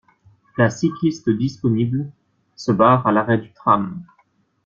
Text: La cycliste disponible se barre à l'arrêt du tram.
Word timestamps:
La 0.57 0.71
cycliste 0.71 1.29
disponible 1.29 2.11
se 2.55 2.71
barre 2.71 3.05
à 3.05 3.11
l'arrêt 3.11 3.37
du 3.37 3.51
tram. 3.53 4.03